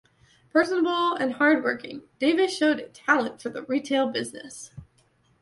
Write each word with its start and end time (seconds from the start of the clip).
Personable 0.49 1.13
and 1.13 1.33
hard-working, 1.33 2.01
Davis 2.17 2.57
showed 2.57 2.79
a 2.79 2.87
talent 2.87 3.39
for 3.39 3.49
the 3.49 3.61
retail 3.65 4.09
business. 4.09 4.71